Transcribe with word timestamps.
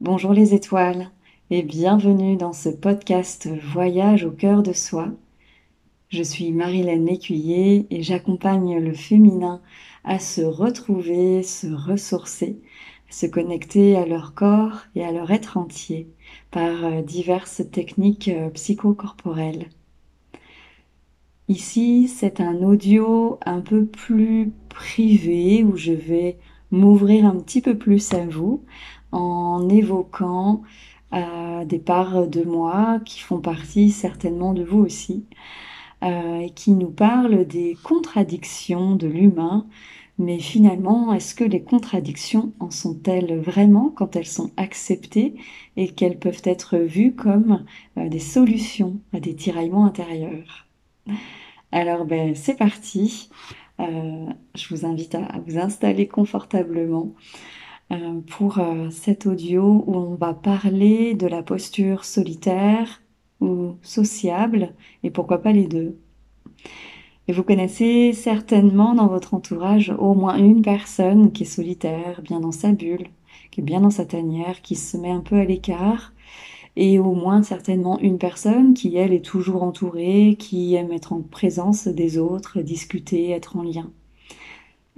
Bonjour 0.00 0.32
les 0.32 0.54
étoiles 0.54 1.10
et 1.50 1.64
bienvenue 1.64 2.36
dans 2.36 2.52
ce 2.52 2.68
podcast 2.68 3.48
Voyage 3.72 4.24
au 4.24 4.30
cœur 4.30 4.62
de 4.62 4.72
soi. 4.72 5.08
Je 6.08 6.22
suis 6.22 6.52
Marilène 6.52 7.04
Lécuyer 7.04 7.84
et 7.90 8.04
j'accompagne 8.04 8.78
le 8.78 8.94
féminin 8.94 9.60
à 10.04 10.20
se 10.20 10.40
retrouver, 10.42 11.42
se 11.42 11.66
ressourcer, 11.66 12.60
se 13.10 13.26
connecter 13.26 13.96
à 13.96 14.06
leur 14.06 14.34
corps 14.34 14.82
et 14.94 15.04
à 15.04 15.10
leur 15.10 15.32
être 15.32 15.56
entier 15.56 16.08
par 16.52 16.84
euh, 16.84 17.02
diverses 17.02 17.62
techniques 17.72 18.28
euh, 18.28 18.50
psychocorporelles. 18.50 19.66
Ici, 21.48 22.06
c'est 22.06 22.40
un 22.40 22.62
audio 22.62 23.40
un 23.44 23.60
peu 23.60 23.84
plus 23.84 24.52
privé 24.68 25.64
où 25.64 25.76
je 25.76 25.92
vais 25.92 26.38
m'ouvrir 26.70 27.24
un 27.24 27.36
petit 27.36 27.62
peu 27.62 27.76
plus 27.76 28.12
à 28.14 28.26
vous 28.26 28.62
en 29.12 29.68
évoquant 29.68 30.62
euh, 31.14 31.64
des 31.64 31.78
parts 31.78 32.26
de 32.26 32.42
moi 32.42 33.00
qui 33.04 33.20
font 33.20 33.40
partie 33.40 33.90
certainement 33.90 34.52
de 34.52 34.62
vous 34.62 34.80
aussi, 34.80 35.24
euh, 36.04 36.40
et 36.40 36.50
qui 36.50 36.72
nous 36.72 36.90
parlent 36.90 37.46
des 37.46 37.76
contradictions 37.82 38.94
de 38.94 39.06
l'humain. 39.08 39.66
Mais 40.18 40.38
finalement, 40.38 41.12
est-ce 41.14 41.34
que 41.34 41.44
les 41.44 41.62
contradictions 41.62 42.52
en 42.60 42.70
sont-elles 42.70 43.38
vraiment 43.40 43.90
quand 43.94 44.16
elles 44.16 44.26
sont 44.26 44.50
acceptées 44.56 45.34
et 45.76 45.88
qu'elles 45.88 46.18
peuvent 46.18 46.42
être 46.44 46.76
vues 46.76 47.14
comme 47.14 47.64
euh, 47.96 48.08
des 48.08 48.18
solutions 48.18 49.00
à 49.14 49.20
des 49.20 49.34
tiraillements 49.34 49.86
intérieurs? 49.86 50.66
Alors 51.72 52.04
ben, 52.04 52.34
c'est 52.34 52.56
parti. 52.56 53.30
je 53.78 54.74
vous 54.74 54.84
invite 54.84 55.14
à 55.14 55.38
vous 55.46 55.58
installer 55.58 56.08
confortablement 56.08 57.14
pour 58.26 58.58
euh, 58.58 58.90
cet 58.90 59.26
audio 59.26 59.84
où 59.86 59.96
on 59.96 60.14
va 60.14 60.34
parler 60.34 61.14
de 61.14 61.26
la 61.26 61.42
posture 61.42 62.04
solitaire 62.04 63.02
ou 63.40 63.76
sociable 63.82 64.74
et 65.02 65.10
pourquoi 65.10 65.38
pas 65.38 65.52
les 65.52 65.66
deux. 65.66 65.98
Et 67.28 67.32
vous 67.32 67.42
connaissez 67.42 68.12
certainement 68.12 68.94
dans 68.94 69.06
votre 69.06 69.34
entourage 69.34 69.94
au 69.98 70.14
moins 70.14 70.36
une 70.36 70.62
personne 70.62 71.32
qui 71.32 71.42
est 71.42 71.46
solitaire, 71.46 72.22
bien 72.22 72.40
dans 72.40 72.52
sa 72.52 72.72
bulle, 72.72 73.08
qui 73.50 73.60
est 73.60 73.64
bien 73.64 73.80
dans 73.80 73.90
sa 73.90 74.06
tanière, 74.06 74.62
qui 74.62 74.76
se 74.76 74.96
met 74.96 75.10
un 75.10 75.20
peu 75.20 75.36
à 75.36 75.44
l'écart, 75.44 76.12
et 76.76 76.98
au 76.98 77.12
moins 77.12 77.42
certainement 77.42 77.98
une 78.00 78.18
personne 78.18 78.72
qui, 78.72 78.96
elle, 78.96 79.12
est 79.12 79.24
toujours 79.24 79.62
entourée, 79.62 80.36
qui 80.38 80.74
aime 80.74 80.92
être 80.92 81.12
en 81.12 81.20
présence 81.20 81.86
des 81.88 82.18
autres, 82.18 82.60
discuter, 82.60 83.30
être 83.30 83.56
en 83.56 83.62
lien. 83.62 83.90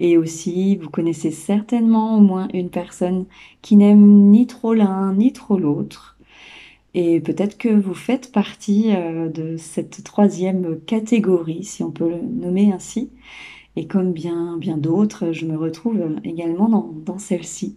Et 0.00 0.16
aussi, 0.16 0.76
vous 0.76 0.88
connaissez 0.88 1.30
certainement 1.30 2.16
au 2.16 2.20
moins 2.20 2.48
une 2.54 2.70
personne 2.70 3.26
qui 3.60 3.76
n'aime 3.76 4.30
ni 4.30 4.46
trop 4.46 4.72
l'un 4.72 5.12
ni 5.14 5.32
trop 5.32 5.58
l'autre. 5.58 6.16
Et 6.94 7.20
peut-être 7.20 7.58
que 7.58 7.68
vous 7.68 7.94
faites 7.94 8.32
partie 8.32 8.94
euh, 8.96 9.28
de 9.28 9.56
cette 9.58 10.02
troisième 10.02 10.80
catégorie, 10.80 11.64
si 11.64 11.82
on 11.84 11.90
peut 11.90 12.08
le 12.08 12.22
nommer 12.22 12.72
ainsi. 12.72 13.10
Et 13.76 13.86
comme 13.86 14.12
bien, 14.12 14.58
d'autres, 14.78 15.32
je 15.32 15.46
me 15.46 15.56
retrouve 15.56 16.00
également 16.24 16.68
dans, 16.68 17.18
celle-ci. 17.18 17.76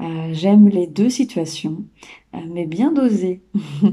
Euh, 0.00 0.30
j'aime 0.32 0.68
les 0.68 0.86
deux 0.86 1.10
situations, 1.10 1.84
euh, 2.34 2.38
mais 2.50 2.66
bien 2.66 2.92
dosées. 2.92 3.42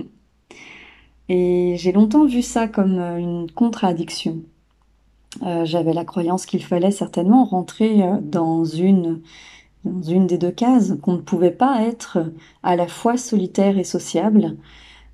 Et 1.30 1.76
j'ai 1.78 1.92
longtemps 1.92 2.26
vu 2.26 2.42
ça 2.42 2.68
comme 2.68 3.00
une 3.00 3.52
contradiction. 3.52 4.44
Euh, 5.44 5.66
j'avais 5.66 5.94
la 5.94 6.06
croyance 6.06 6.46
qu'il 6.46 6.64
fallait 6.64 6.92
certainement 6.92 7.44
rentrer 7.46 8.04
euh, 8.04 8.18
dans 8.22 8.64
une, 8.64 9.22
dans 9.84 10.02
une 10.02 10.28
des 10.28 10.38
deux 10.38 10.52
cases, 10.52 10.94
qu'on 11.02 11.14
ne 11.14 11.22
pouvait 11.22 11.52
pas 11.52 11.84
être 11.84 12.20
à 12.64 12.76
la 12.76 12.88
fois 12.88 13.18
solitaire 13.18 13.78
et 13.78 13.84
sociable. 13.84 14.58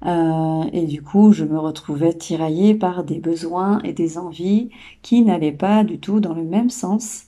Euh, 0.05 0.63
et 0.73 0.85
du 0.85 1.01
coup, 1.03 1.31
je 1.31 1.45
me 1.45 1.59
retrouvais 1.59 2.13
tiraillée 2.13 2.75
par 2.75 3.03
des 3.03 3.19
besoins 3.19 3.81
et 3.83 3.93
des 3.93 4.17
envies 4.17 4.69
qui 5.01 5.21
n'allaient 5.23 5.51
pas 5.51 5.83
du 5.83 5.99
tout 5.99 6.19
dans 6.19 6.33
le 6.33 6.43
même 6.43 6.69
sens, 6.69 7.25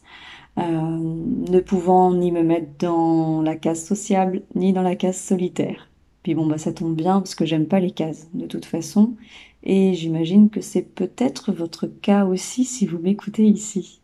ne 0.57 1.59
pouvant 1.61 2.13
ni 2.13 2.31
me 2.31 2.43
mettre 2.43 2.67
dans 2.79 3.41
la 3.41 3.55
case 3.55 3.83
sociable 3.83 4.43
ni 4.55 4.71
dans 4.73 4.83
la 4.83 4.95
case 4.95 5.17
solitaire. 5.17 5.87
Puis 6.23 6.35
bon, 6.35 6.47
bah 6.47 6.57
ça 6.57 6.73
tombe 6.73 6.95
bien 6.95 7.19
parce 7.19 7.35
que 7.35 7.45
j'aime 7.45 7.67
pas 7.67 7.79
les 7.79 7.91
cases 7.91 8.29
de 8.33 8.45
toute 8.47 8.65
façon. 8.65 9.15
Et 9.63 9.93
j'imagine 9.93 10.49
que 10.49 10.61
c'est 10.61 10.81
peut-être 10.81 11.51
votre 11.51 11.87
cas 11.87 12.25
aussi 12.25 12.65
si 12.65 12.85
vous 12.85 12.99
m'écoutez 12.99 13.45
ici. 13.45 14.01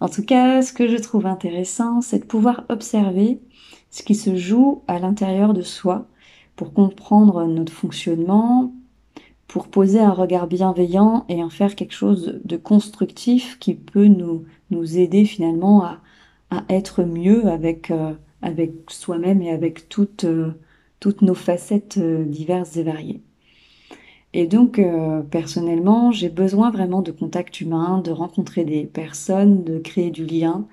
En 0.00 0.08
tout 0.08 0.24
cas, 0.24 0.62
ce 0.62 0.72
que 0.72 0.88
je 0.88 0.96
trouve 0.96 1.26
intéressant, 1.26 2.00
c'est 2.00 2.20
de 2.20 2.24
pouvoir 2.24 2.64
observer 2.68 3.40
ce 3.90 4.02
qui 4.02 4.14
se 4.14 4.36
joue 4.36 4.82
à 4.88 4.98
l'intérieur 4.98 5.52
de 5.52 5.62
soi 5.62 6.06
pour 6.56 6.72
comprendre 6.72 7.44
notre 7.44 7.72
fonctionnement, 7.72 8.72
pour 9.46 9.68
poser 9.68 10.00
un 10.00 10.12
regard 10.12 10.46
bienveillant 10.46 11.24
et 11.28 11.42
en 11.42 11.50
faire 11.50 11.74
quelque 11.74 11.94
chose 11.94 12.40
de 12.44 12.56
constructif 12.56 13.58
qui 13.58 13.74
peut 13.74 14.06
nous, 14.06 14.44
aider 14.96 15.24
finalement 15.24 15.84
à, 15.84 16.00
être 16.68 17.02
mieux 17.02 17.46
avec, 17.46 17.90
euh, 17.90 18.12
avec 18.42 18.72
soi-même 18.88 19.42
et 19.42 19.50
avec 19.50 19.88
toutes, 19.88 20.24
euh, 20.24 20.52
toutes 21.00 21.22
nos 21.22 21.34
facettes 21.34 21.98
euh, 21.98 22.24
diverses 22.24 22.76
et 22.76 22.82
variées. 22.82 23.22
Et 24.32 24.46
donc, 24.46 24.78
euh, 24.78 25.22
personnellement, 25.22 26.12
j'ai 26.12 26.28
besoin 26.28 26.70
vraiment 26.70 27.02
de 27.02 27.10
contact 27.10 27.60
humain, 27.60 28.00
de 28.04 28.12
rencontrer 28.12 28.64
des 28.64 28.84
personnes, 28.84 29.64
de 29.64 29.78
créer 29.78 30.10
du 30.10 30.24
lien. 30.24 30.68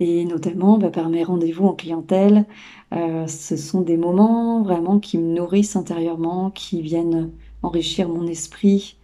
Et 0.00 0.24
notamment, 0.24 0.78
bah, 0.78 0.90
par 0.90 1.08
mes 1.10 1.24
rendez-vous 1.24 1.66
en 1.66 1.74
clientèle, 1.74 2.46
euh, 2.92 3.26
ce 3.26 3.56
sont 3.56 3.82
des 3.82 3.96
moments 3.98 4.62
vraiment 4.62 4.98
qui 5.00 5.18
me 5.18 5.34
nourrissent 5.34 5.76
intérieurement, 5.76 6.50
qui 6.50 6.80
viennent 6.82 7.30
enrichir 7.62 8.08
mon 8.08 8.26
esprit, 8.26 8.98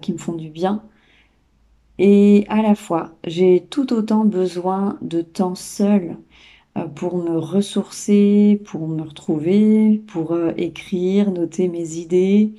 qui 0.00 0.12
me 0.12 0.18
font 0.18 0.32
du 0.32 0.48
bien. 0.48 0.82
Et 1.98 2.46
à 2.48 2.62
la 2.62 2.74
fois, 2.74 3.12
j'ai 3.26 3.66
tout 3.70 3.92
autant 3.92 4.24
besoin 4.24 4.98
de 5.02 5.20
temps 5.22 5.54
seul 5.54 6.16
pour 6.94 7.16
me 7.18 7.38
ressourcer, 7.38 8.60
pour 8.66 8.88
me 8.88 9.02
retrouver, 9.02 10.02
pour 10.08 10.36
écrire, 10.56 11.30
noter 11.30 11.68
mes 11.68 11.94
idées, 11.96 12.52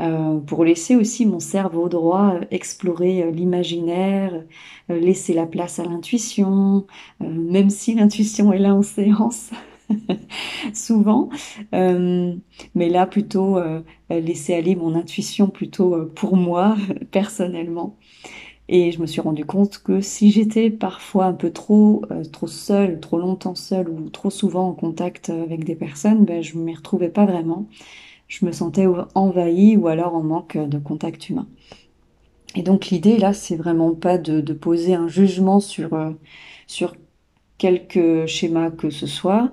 euh, 0.00 0.40
pour 0.40 0.64
laisser 0.64 0.96
aussi 0.96 1.24
mon 1.24 1.38
cerveau 1.38 1.88
droit 1.88 2.34
euh, 2.34 2.44
explorer 2.50 3.22
euh, 3.22 3.30
l'imaginaire, 3.30 4.42
laisser 4.88 5.34
la 5.34 5.46
place 5.46 5.78
à 5.78 5.84
l'intuition, 5.84 6.86
même 7.20 7.70
si 7.70 7.94
l'intuition 7.94 8.52
est 8.52 8.58
là 8.58 8.74
en 8.74 8.82
séance. 8.82 9.50
souvent, 10.72 11.28
mais 11.72 12.88
là 12.88 13.06
plutôt 13.06 13.58
laisser 14.08 14.54
aller 14.54 14.74
mon 14.76 14.94
intuition 14.94 15.48
plutôt 15.48 16.06
pour 16.14 16.38
moi 16.38 16.74
personnellement. 17.10 17.94
Et 18.68 18.92
je 18.92 19.00
me 19.00 19.06
suis 19.06 19.20
rendu 19.20 19.44
compte 19.44 19.78
que 19.78 20.00
si 20.00 20.30
j'étais 20.30 20.70
parfois 20.70 21.26
un 21.26 21.34
peu 21.34 21.50
trop 21.52 22.02
trop 22.32 22.46
seule, 22.46 22.98
trop 23.00 23.18
longtemps 23.18 23.54
seule 23.54 23.88
ou 23.88 24.08
trop 24.10 24.30
souvent 24.30 24.68
en 24.68 24.72
contact 24.72 25.30
avec 25.30 25.64
des 25.64 25.74
personnes, 25.74 26.24
ben, 26.24 26.42
je 26.42 26.56
ne 26.56 26.62
m'y 26.62 26.74
retrouvais 26.74 27.10
pas 27.10 27.26
vraiment 27.26 27.66
je 28.28 28.44
me 28.46 28.52
sentais 28.52 28.86
envahie 29.14 29.76
ou 29.76 29.88
alors 29.88 30.14
en 30.14 30.22
manque 30.22 30.56
de 30.56 30.78
contact 30.78 31.28
humain. 31.28 31.46
Et 32.54 32.62
donc 32.62 32.86
l'idée 32.86 33.18
là, 33.18 33.32
c'est 33.32 33.56
vraiment 33.56 33.94
pas 33.94 34.18
de, 34.18 34.52
poser 34.52 34.94
un 34.94 35.08
jugement 35.08 35.60
sur, 35.60 35.94
euh, 35.94 36.10
sur 36.66 36.94
quelque 37.58 38.26
schéma 38.26 38.70
que 38.70 38.90
ce 38.90 39.06
soit. 39.06 39.52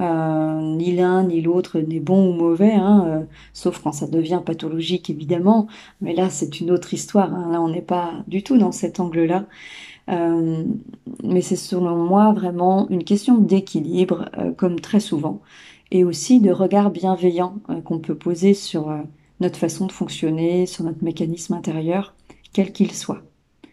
Euh, 0.00 0.60
ni 0.60 0.92
l'un 0.96 1.24
ni 1.24 1.42
l'autre 1.42 1.78
n'est 1.78 2.00
bon 2.00 2.30
ou 2.30 2.32
mauvais, 2.32 2.72
hein, 2.72 3.04
euh, 3.06 3.24
sauf 3.52 3.80
quand 3.82 3.92
ça 3.92 4.06
devient 4.06 4.40
pathologique 4.44 5.10
évidemment. 5.10 5.66
Mais 6.00 6.14
là, 6.14 6.30
c'est 6.30 6.60
une 6.60 6.70
autre 6.70 6.94
histoire. 6.94 7.32
Hein. 7.34 7.50
Là, 7.52 7.60
on 7.60 7.68
n'est 7.68 7.82
pas 7.82 8.12
du 8.26 8.42
tout 8.42 8.58
dans 8.58 8.72
cet 8.72 9.00
angle-là. 9.00 9.46
mais 10.08 11.42
c'est 11.42 11.56
selon 11.56 11.96
moi 11.96 12.32
vraiment 12.32 12.88
une 12.90 13.04
question 13.04 13.38
d'équilibre, 13.38 14.28
comme 14.56 14.80
très 14.80 15.00
souvent 15.00 15.40
et 15.92 16.04
aussi 16.04 16.40
de 16.40 16.50
regard 16.50 16.90
bienveillant 16.90 17.56
euh, 17.68 17.80
qu'on 17.82 18.00
peut 18.00 18.16
poser 18.16 18.54
sur 18.54 18.90
euh, 18.90 19.02
notre 19.40 19.58
façon 19.58 19.86
de 19.86 19.92
fonctionner, 19.92 20.66
sur 20.66 20.84
notre 20.84 21.04
mécanisme 21.04 21.52
intérieur, 21.52 22.14
quel 22.52 22.72
qu'il 22.72 22.92
soit. 22.92 23.22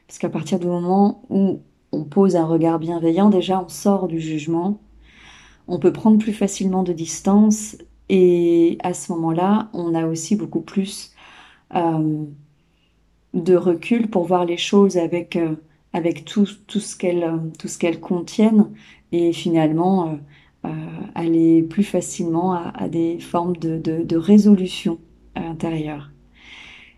Parce 0.05 0.19
qu'à 0.19 0.29
partir 0.29 0.59
du 0.59 0.67
moment 0.67 1.23
où 1.29 1.61
on 1.93 2.03
pose 2.03 2.35
un 2.35 2.45
regard 2.45 2.77
bienveillant, 2.77 3.29
déjà 3.29 3.63
on 3.63 3.69
sort 3.69 4.07
du 4.07 4.19
jugement, 4.19 4.81
on 5.69 5.79
peut 5.79 5.93
prendre 5.93 6.17
plus 6.17 6.33
facilement 6.33 6.83
de 6.83 6.93
distance 6.93 7.77
et 8.09 8.77
à 8.83 8.93
ce 8.93 9.11
moment-là, 9.13 9.69
on 9.73 9.93
a 9.95 10.05
aussi 10.07 10.35
beaucoup 10.35 10.61
plus 10.61 11.13
euh, 11.75 12.25
de 13.33 13.55
recul 13.55 14.09
pour 14.09 14.25
voir 14.25 14.45
les 14.45 14.57
choses 14.57 14.97
avec, 14.97 15.37
avec 15.93 16.25
tout, 16.25 16.47
tout 16.67 16.79
ce 16.79 16.97
qu'elles 16.97 17.99
contiennent 17.99 18.71
et 19.11 19.31
finalement 19.31 20.19
euh, 20.65 20.69
aller 21.15 21.63
plus 21.63 21.85
facilement 21.85 22.51
à, 22.51 22.89
des 22.89 23.17
formes 23.19 23.55
de, 23.55 24.15
résolution 24.17 24.99
intérieure. 25.35 26.11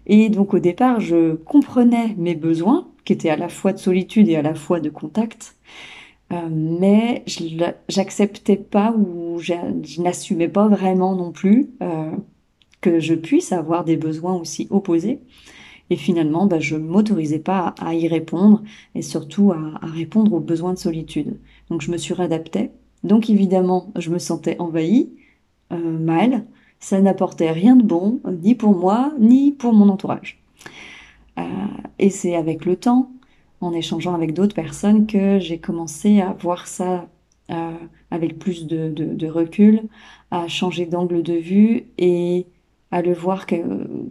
Et 0.08 0.30
donc 0.30 0.56
au 0.56 0.60
départ, 0.60 1.00
je 1.00 1.36
comprenais 1.36 2.16
mes 2.18 2.34
besoins, 2.34 2.88
qui 3.06 3.14
étaient 3.14 3.30
à 3.30 3.36
la 3.36 3.50
fois 3.50 3.72
de 3.74 3.78
solitude 3.78 4.30
et 4.30 4.36
à 4.36 4.42
la 4.42 4.56
fois 4.56 4.80
de 4.80 4.90
contact. 4.90 5.56
Mais 6.50 7.24
j'acceptais 7.90 8.56
pas 8.56 8.94
ou 8.94 9.40
je 9.40 9.54
n'assumais 10.02 10.48
pas 10.48 10.68
vraiment 10.68 11.16
non 11.16 11.32
plus 11.32 11.72
que 12.82 13.00
je 13.00 13.14
puisse 13.14 13.52
avoir 13.52 13.84
des 13.84 13.98
besoins 13.98 14.36
aussi 14.36 14.68
opposés. 14.70 15.20
Et 15.92 15.98
finalement, 15.98 16.46
bah, 16.46 16.60
je 16.60 16.78
m'autorisais 16.78 17.40
pas 17.40 17.76
à, 17.80 17.94
y 17.94 18.08
répondre 18.08 18.64
et 18.96 19.02
surtout 19.02 19.52
à, 19.52 19.86
répondre 19.86 20.34
aux 20.34 20.40
besoins 20.40 20.74
de 20.74 20.80
solitude. 20.80 21.38
Donc 21.70 21.82
je 21.82 21.92
me 21.92 21.98
suis 21.98 22.14
réadaptée. 22.14 22.72
Donc 23.04 23.30
évidemment, 23.30 23.92
je 23.98 24.10
me 24.10 24.18
sentais 24.18 24.56
envahie, 24.60 25.12
euh, 25.74 25.78
mal. 25.78 26.46
Ça 26.80 27.02
n'apportait 27.02 27.52
rien 27.52 27.76
de 27.76 27.84
bon, 27.84 28.22
ni 28.42 28.56
pour 28.56 28.74
moi, 28.74 29.14
ni 29.20 29.52
pour 29.52 29.74
mon 29.74 29.90
entourage. 29.90 30.42
Euh, 31.38 31.44
et 32.00 32.10
c'est 32.10 32.36
avec 32.36 32.66
le 32.66 32.78
temps, 32.78 33.12
en 33.62 33.74
échangeant 33.74 34.14
avec 34.14 34.34
d'autres 34.34 34.56
personnes, 34.56 35.08
que 35.08 35.40
j'ai 35.40 35.60
commencé 35.60 36.20
à 36.20 36.34
voir 36.34 36.68
ça 36.68 37.08
euh, 37.52 37.72
avec 38.12 38.40
plus 38.40 38.68
de, 38.68 38.90
de, 38.90 39.28
recul, 39.28 39.84
à 40.32 40.48
changer 40.48 40.86
d'angle 40.86 41.24
de 41.24 41.34
vue 41.34 41.86
et 41.98 42.46
à 42.92 43.02
le 43.02 43.14
voir 43.14 43.46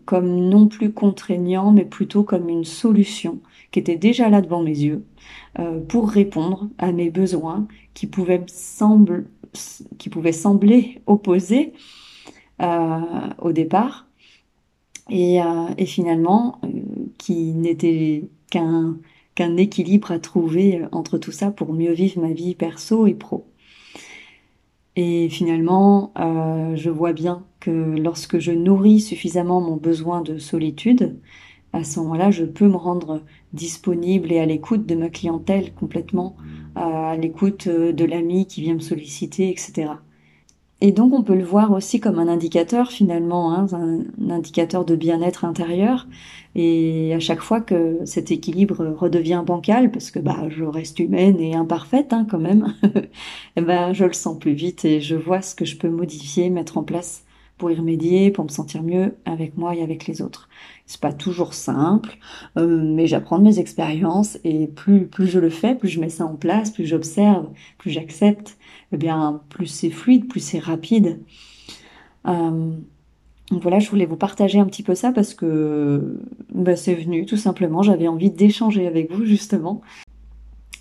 comme 0.06 0.48
non 0.48 0.66
plus 0.68 0.92
contraignant, 0.92 1.70
mais 1.70 1.84
plutôt 1.84 2.22
comme 2.22 2.48
une 2.48 2.64
solution 2.64 3.40
qui 3.70 3.78
était 3.78 3.96
déjà 3.96 4.28
là 4.28 4.40
devant 4.40 4.62
mes 4.62 4.78
yeux 4.78 5.04
euh, 5.58 5.80
pour 5.80 6.10
répondre 6.10 6.68
à 6.78 6.92
mes 6.92 7.10
besoins 7.10 7.66
qui 7.94 8.06
pouvaient, 8.06 8.44
sembler 10.32 11.02
opposés 11.06 11.72
euh, 12.62 13.00
au 13.38 13.52
départ 13.52 14.06
et, 15.08 15.42
euh, 15.42 15.66
et 15.76 15.86
finalement 15.86 16.60
qui 17.18 17.52
n'étaient 17.52 18.24
qu'un 18.50 18.96
qu'un 19.40 19.56
équilibre 19.56 20.10
à 20.10 20.18
trouver 20.18 20.82
entre 20.92 21.16
tout 21.16 21.32
ça 21.32 21.50
pour 21.50 21.72
mieux 21.72 21.92
vivre 21.92 22.20
ma 22.20 22.34
vie 22.34 22.54
perso 22.54 23.06
et 23.06 23.14
pro. 23.14 23.46
Et 24.96 25.30
finalement, 25.30 26.12
euh, 26.18 26.76
je 26.76 26.90
vois 26.90 27.14
bien 27.14 27.46
que 27.58 27.70
lorsque 27.70 28.38
je 28.38 28.52
nourris 28.52 29.00
suffisamment 29.00 29.62
mon 29.62 29.76
besoin 29.76 30.20
de 30.20 30.36
solitude, 30.36 31.18
à 31.72 31.84
ce 31.84 32.00
moment-là, 32.00 32.30
je 32.30 32.44
peux 32.44 32.68
me 32.68 32.76
rendre 32.76 33.22
disponible 33.54 34.30
et 34.30 34.40
à 34.40 34.44
l'écoute 34.44 34.84
de 34.84 34.94
ma 34.94 35.08
clientèle 35.08 35.72
complètement, 35.72 36.36
à 36.74 37.16
l'écoute 37.16 37.66
euh, 37.66 37.94
de 37.94 38.04
l'ami 38.04 38.44
qui 38.44 38.60
vient 38.60 38.74
me 38.74 38.80
solliciter, 38.80 39.48
etc. 39.48 39.92
Et 40.82 40.92
donc 40.92 41.12
on 41.12 41.22
peut 41.22 41.34
le 41.34 41.44
voir 41.44 41.72
aussi 41.72 42.00
comme 42.00 42.18
un 42.18 42.28
indicateur 42.28 42.90
finalement, 42.90 43.52
hein, 43.54 43.66
un, 43.72 44.30
indicateur 44.30 44.84
de 44.84 44.96
bien-être 44.96 45.44
intérieur. 45.44 46.06
Et 46.54 47.12
à 47.14 47.20
chaque 47.20 47.40
fois 47.40 47.60
que 47.60 47.98
cet 48.04 48.30
équilibre 48.30 48.86
redevient 48.98 49.42
bancal, 49.46 49.90
parce 49.90 50.10
que 50.10 50.18
bah 50.18 50.48
je 50.48 50.64
reste 50.64 50.98
humaine 50.98 51.38
et 51.38 51.54
imparfaite 51.54 52.12
hein, 52.12 52.26
quand 52.30 52.38
même, 52.38 52.74
eh 53.56 53.60
ben 53.60 53.92
je 53.92 54.04
le 54.06 54.12
sens 54.14 54.38
plus 54.38 54.54
vite 54.54 54.84
et 54.84 55.00
je 55.00 55.16
vois 55.16 55.42
ce 55.42 55.54
que 55.54 55.64
je 55.64 55.76
peux 55.76 55.90
modifier, 55.90 56.48
mettre 56.50 56.78
en 56.78 56.82
place 56.82 57.24
pour 57.60 57.70
y 57.70 57.76
remédier, 57.76 58.30
pour 58.30 58.44
me 58.44 58.48
sentir 58.48 58.82
mieux 58.82 59.14
avec 59.26 59.58
moi 59.58 59.74
et 59.76 59.82
avec 59.82 60.06
les 60.06 60.22
autres. 60.22 60.48
C'est 60.86 61.00
pas 61.00 61.12
toujours 61.12 61.52
simple, 61.52 62.16
euh, 62.56 62.82
mais 62.82 63.06
j'apprends 63.06 63.38
de 63.38 63.44
mes 63.44 63.58
expériences 63.58 64.38
et 64.44 64.66
plus 64.66 65.10
je 65.20 65.38
le 65.38 65.50
fais, 65.50 65.74
plus 65.74 65.90
je 65.90 66.00
mets 66.00 66.08
ça 66.08 66.24
en 66.24 66.36
place, 66.36 66.70
plus 66.70 66.86
j'observe, 66.86 67.50
plus 67.76 67.90
j'accepte, 67.90 68.56
eh 68.92 68.96
bien 68.96 69.42
plus 69.50 69.66
c'est 69.66 69.90
fluide, 69.90 70.26
plus 70.26 70.40
c'est 70.40 70.58
rapide. 70.58 71.20
Euh, 72.26 72.72
voilà, 73.50 73.78
je 73.78 73.90
voulais 73.90 74.06
vous 74.06 74.16
partager 74.16 74.58
un 74.58 74.66
petit 74.66 74.82
peu 74.82 74.94
ça 74.94 75.12
parce 75.12 75.34
que 75.34 76.18
bah, 76.54 76.76
c'est 76.76 76.94
venu 76.94 77.26
tout 77.26 77.36
simplement. 77.36 77.82
J'avais 77.82 78.08
envie 78.08 78.30
d'échanger 78.30 78.86
avec 78.86 79.12
vous 79.12 79.26
justement. 79.26 79.82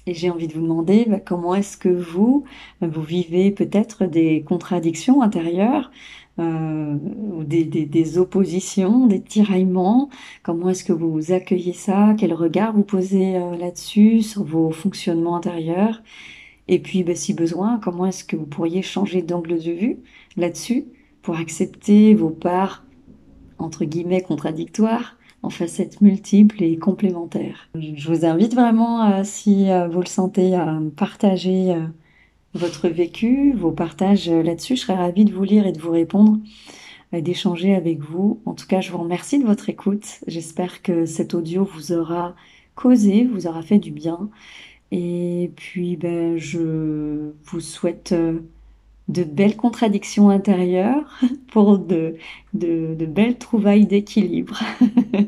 Et 0.05 0.13
j'ai 0.13 0.29
envie 0.29 0.47
de 0.47 0.53
vous 0.53 0.61
demander 0.61 1.05
bah, 1.07 1.19
comment 1.19 1.53
est-ce 1.53 1.77
que 1.77 1.89
vous, 1.89 2.45
vous 2.81 3.03
vivez 3.03 3.51
peut-être 3.51 4.05
des 4.05 4.43
contradictions 4.43 5.21
intérieures, 5.21 5.91
euh, 6.39 6.95
des, 7.43 8.17
oppositions, 8.17 9.07
des 9.07 9.21
tiraillements. 9.21 10.09
Comment 10.43 10.69
est-ce 10.69 10.83
que 10.83 10.93
vous 10.93 11.31
accueillez 11.31 11.73
ça? 11.73 12.15
Quel 12.17 12.33
regard 12.33 12.73
vous 12.73 12.83
posez 12.83 13.35
euh, 13.35 13.57
là-dessus, 13.57 14.21
sur 14.21 14.43
vos 14.43 14.71
fonctionnements 14.71 15.35
intérieurs? 15.35 16.01
Et 16.67 16.79
puis, 16.79 17.03
bah, 17.03 17.15
si 17.15 17.33
besoin, 17.33 17.79
comment 17.79 18.05
est-ce 18.05 18.23
que 18.23 18.35
vous 18.35 18.45
pourriez 18.45 18.81
changer 18.81 19.21
d'angle 19.21 19.59
de 19.59 19.71
vue 19.71 19.97
là-dessus 20.37 20.85
pour 21.21 21.35
accepter 21.37 22.13
vos 22.13 22.29
parts, 22.29 22.85
entre 23.57 23.83
guillemets, 23.83 24.21
contradictoires 24.21 25.17
en 25.41 25.49
facettes 25.49 25.99
multiples 25.99 26.63
et 26.63 26.77
complémentaires? 26.77 27.69
Je 27.75 28.07
vous 28.07 28.25
invite 28.25 28.53
vraiment, 28.53 29.11
euh, 29.11 29.21
si 29.23 29.67
vous 29.91 29.99
le 29.99 30.07
sentez, 30.07 30.55
à 30.55 30.79
partager 30.95 31.75
votre 32.53 32.87
vécu, 32.89 33.53
vos 33.53 33.71
partages 33.71 34.29
là-dessus. 34.29 34.75
Je 34.75 34.81
serais 34.81 34.95
ravie 34.95 35.25
de 35.25 35.33
vous 35.33 35.43
lire 35.43 35.67
et 35.67 35.71
de 35.71 35.79
vous 35.79 35.91
répondre 35.91 36.39
et 37.11 37.21
d'échanger 37.21 37.75
avec 37.75 37.99
vous. 37.99 38.41
En 38.45 38.53
tout 38.53 38.67
cas, 38.67 38.81
je 38.81 38.91
vous 38.91 38.99
remercie 38.99 39.39
de 39.39 39.45
votre 39.45 39.69
écoute. 39.69 40.19
J'espère 40.27 40.81
que 40.81 41.05
cet 41.05 41.33
audio 41.33 41.63
vous 41.63 41.91
aura 41.91 42.35
causé, 42.75 43.25
vous 43.25 43.47
aura 43.47 43.61
fait 43.61 43.79
du 43.79 43.91
bien. 43.91 44.29
Et 44.91 45.51
puis, 45.55 45.95
ben, 45.97 46.37
je 46.37 47.31
vous 47.45 47.59
souhaite 47.59 48.11
euh, 48.11 48.39
de 49.07 49.23
belles 49.23 49.57
contradictions 49.57 50.29
intérieures 50.29 51.19
pour 51.51 51.77
de 51.79 52.15
belles 52.53 53.37
trouvailles 53.37 53.85
d'équilibre. 53.85 54.59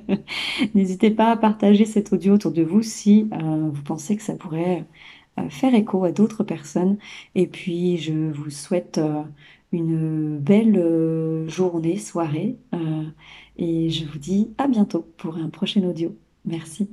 N'hésitez 0.76 1.12
pas 1.12 1.32
à 1.32 1.38
partager 1.38 1.86
cet 1.86 2.14
audio 2.14 2.36
autour 2.36 2.52
de 2.52 2.64
vous 2.64 2.84
si 2.84 3.28
euh, 3.34 3.70
vous 3.72 3.84
pensez 3.84 4.16
que 4.16 4.24
ça 4.24 4.36
pourrait 4.36 4.86
faire 5.50 5.74
écho 5.76 6.04
à 6.04 6.12
d'autres 6.12 6.44
personnes. 6.44 6.98
Et 7.36 7.48
puis, 7.48 7.98
je 7.98 8.14
vous 8.32 8.50
souhaite 8.50 8.98
euh, 8.98 9.24
une 9.72 10.38
belle 10.40 10.78
euh, 10.78 11.48
journée, 11.50 11.98
soirée. 11.98 12.58
Euh, 12.74 13.04
et 13.58 13.90
je 13.90 14.06
vous 14.06 14.20
dis 14.20 14.54
à 14.58 14.68
bientôt 14.68 15.08
pour 15.18 15.38
un 15.38 15.50
prochain 15.50 15.84
audio. 15.84 16.16
Merci. 16.46 16.90